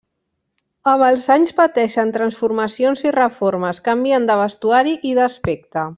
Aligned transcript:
Amb 0.93 1.05
els 1.07 1.27
anys 1.35 1.51
pateixen 1.59 2.13
transformacions 2.15 3.05
i 3.09 3.13
reformes, 3.19 3.83
canvien 3.89 4.29
de 4.31 4.39
vestuari 4.45 4.97
i 5.13 5.17
d'aspecte. 5.21 5.87